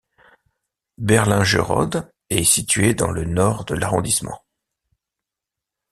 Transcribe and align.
Berlingerode 0.97 2.11
est 2.31 2.43
située 2.43 2.95
dans 2.95 3.11
le 3.11 3.23
nord 3.23 3.65
de 3.65 3.75
l'arrondissement. 3.75 4.43